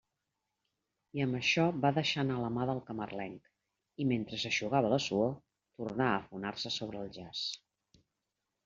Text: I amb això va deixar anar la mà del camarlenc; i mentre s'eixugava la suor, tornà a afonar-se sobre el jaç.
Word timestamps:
I 1.17 1.21
amb 1.25 1.37
això 1.39 1.65
va 1.83 1.91
deixar 1.97 2.23
anar 2.23 2.39
la 2.45 2.49
mà 2.57 2.65
del 2.71 2.81
camarlenc; 2.89 3.53
i 4.05 4.09
mentre 4.15 4.41
s'eixugava 4.47 4.93
la 4.97 5.01
suor, 5.11 5.33
tornà 5.83 6.11
a 6.15 6.19
afonar-se 6.25 6.75
sobre 6.81 7.05
el 7.07 7.15
jaç. 7.21 7.47